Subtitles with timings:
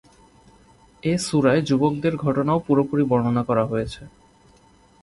[1.03, 4.01] এ সূরায় যুবকদের ঘটনাও পুরোপুরি বর্ণনা করা হয়েছে।